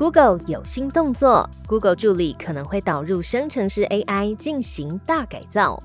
[0.00, 5.82] Google 有新动作，Google 助理可能会导入生成式 AI 进行大改造。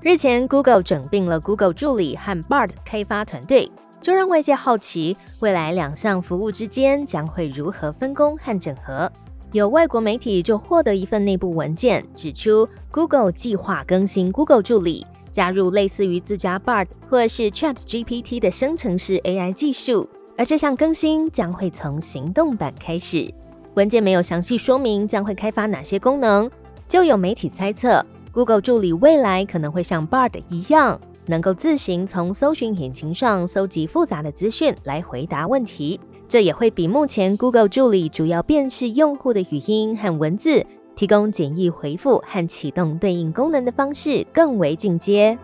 [0.00, 9.08] 日前，Google 整并了 Google 助理和 Bard 开发团队，就让外界好奇未来两项服务之间将会如何分工和整合。
[9.52, 23.32] 有外国媒体就获得一份内部文件，指出 Google 计划更新 Google 助理，加入类似于自家 Bard 或是 Chat GPT 的生成式 AI 技术，而这项更新将会从行动版开始。
[23.74, 26.50] 文件没有详细说明将会开发哪些功能，
[26.86, 35.98] 就有媒体猜测，Google 助理未来可能会像 Bard 一样，能够自行从搜寻引擎上搜集复杂的资讯来回答问题。
[36.28, 45.38] 这也会比目前 Google 助理主要辨识用户的语音和文字，提供简易回复和启动对应功能的方式更为进阶。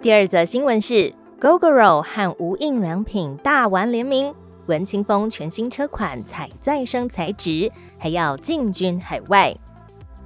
[0.00, 4.32] 第二则新闻是，Gogoro 和无印良品大玩联名。
[4.66, 9.54] 文清风全新车款采再生材质，还要进军海外。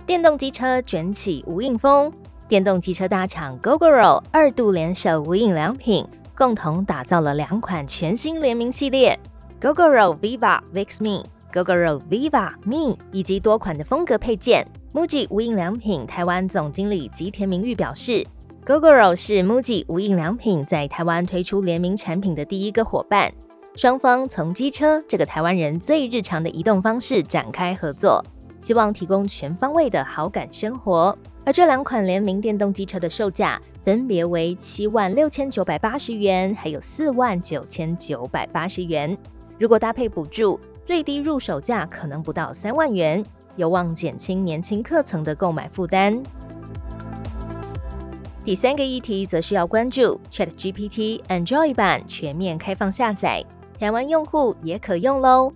[0.07, 2.13] 电动机车卷起无印风，
[2.49, 9.19] 电动机车大厂 Gogoro 二度联手无印良品，共同打造了两款全新联名系列
[9.61, 14.67] ：Gogoro Viva Vixme、Gogoro Viva Me，以及多款的风格配件。
[14.93, 18.27] MUJI 无印良品台湾总经理吉田明玉表示
[18.67, 23.33] ，Gogoro 是 MUJI 无印良品在台湾推出联名产品的第一个伙伴。
[23.77, 28.23] 双方从机车这个台湾人最日常的移动方式展开合作，
[28.59, 31.17] 希望提供全方位的好感生活。
[31.47, 39.17] 而这两款联名电动机车的售价分别为七万六千九百八十元，还有四万九千九百八十元。
[39.59, 46.21] 如果搭配补助，最低入手价可能不到三万元，有望减轻年轻客层的购买负担。
[48.45, 53.45] 第三个议题则是要关注 ChatGPT Android 版全面开放下载。
[53.81, 55.51] 台湾用户也可用喽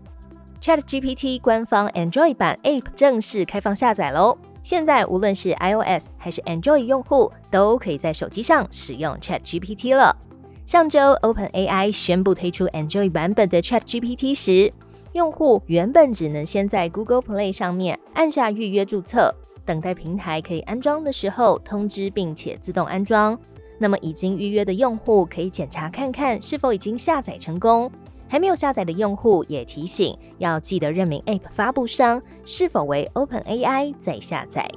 [0.58, 4.38] ！ChatGPT 官方 Android 版 App 正式开放下载喽！
[4.62, 10.16] 现在无论是 iOS 还是 Android 用户，都可以在手机上使用 ChatGPT 了。
[10.64, 14.72] 上周 OpenAI 宣布推出 Android 版本的 ChatGPT 时，
[15.12, 19.34] 用户原本只能先在 Google Play 上面按下预约注册，
[19.66, 23.38] 等待平台可以安装的时候通知，并且自动安装。
[23.76, 27.91] 那么已经预约的用户可以检查看看是否已经下载成功。
[28.28, 34.68] 还没有下载的用户也提醒要记得认明 App 发布商是否为 OpenAI 再下载。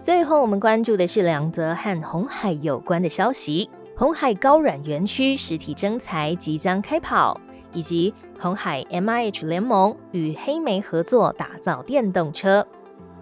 [0.00, 7.40] 最后，我们关注的是两则和红海有关的消息：红海高软园区实体征才即将开跑，
[7.72, 12.64] 以及红海 MIH 联盟与黑莓合作打造电动车。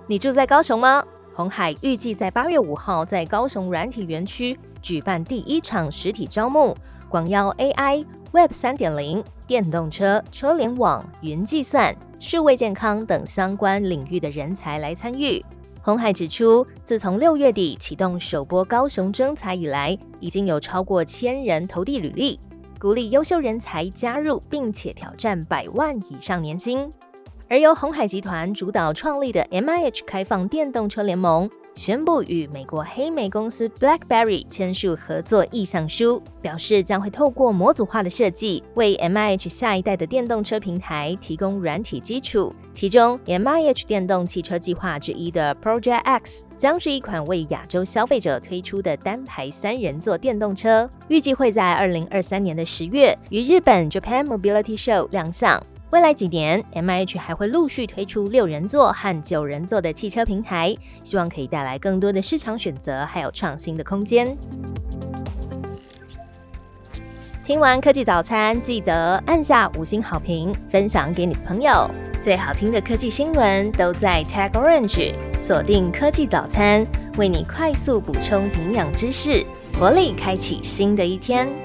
[0.07, 1.03] 你住在高雄吗？
[1.33, 6.77] 红海预计在八月五号在高雄软体园区举办第一场实体招募，
[7.09, 8.05] 广邀 AI。
[8.35, 15.41] Web 三点零、电动车、车联网、云计算、数位健康等相关领域的人才来参与。
[15.81, 22.41] 红海指出，自从六月底启动首波高雄征才以来，已经有超过千人投递履历，
[22.81, 26.93] 鼓励优秀人才加入，并且挑战百万以上年薪。
[27.55, 31.49] 而由红海集团主导创立的 MIH 开放电动车联盟。
[31.77, 42.53] 宣布与美国黑莓公司 BlackBerry 签署合作意向书，表示将会透过模组化的设计，为 MIH 下一代的电动车平台提供软体基础。
[42.73, 55.63] 其中，MIH 电动汽车计划之一的 Project X 将是一款为亚洲消费者推出的单排三人座电动车，预计会在二零二三年的十月于日本 Japan Mobility Show 亮相。
[55.91, 64.37] 未来几年，M H 还会陆续推出六人座和九人座的汽车平台，希望可以带来更多的市场选择，还有创新的空间。
[67.45, 71.89] 听完科技早餐，记得按下五星好评，分享给你的朋友。
[72.21, 76.85] 最好听的科技新闻都在 Tag Orange，锁定科技早餐，
[77.19, 79.45] 为你快速补充营养知识，
[79.79, 81.64] 活力开启新的一天。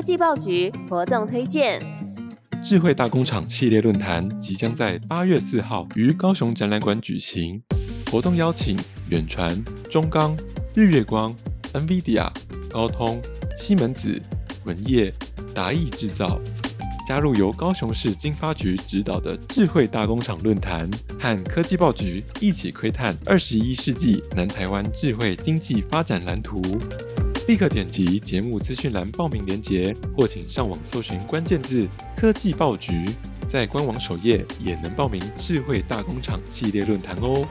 [0.00, 1.78] 科技报局活动推荐：
[2.62, 7.62] 智慧大工厂系列论坛即将在八月四号于高雄展览馆举行。
[8.10, 8.78] 活动邀请
[9.10, 10.34] 远传、中钢、
[10.74, 11.30] 日月光、
[11.74, 12.26] NVIDIA、
[12.70, 13.20] 高通、
[13.58, 14.18] 西门子、
[14.64, 15.12] 文业、
[15.54, 16.40] 达意制造。
[17.06, 20.88] 加入由高雄市经发局指导的智慧大工厂论坛，
[21.20, 26.62] 和科技报局一起窥探二十一世纪南台湾智慧经济发展蓝图。
[27.50, 31.84] 立刻点击节目资讯栏报名链接，或请上网搜寻关键字
[32.16, 33.04] “科技报局”，
[33.48, 37.44] 在官网首页也能报名智慧大工厂系列论坛哦。